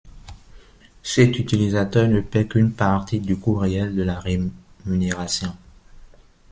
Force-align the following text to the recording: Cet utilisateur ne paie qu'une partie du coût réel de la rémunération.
Cet 1.03 1.37
utilisateur 1.37 2.07
ne 2.07 2.21
paie 2.21 2.47
qu'une 2.47 2.71
partie 2.73 3.19
du 3.19 3.37
coût 3.37 3.53
réel 3.53 3.95
de 3.95 4.01
la 4.01 4.19
rémunération. 4.19 5.55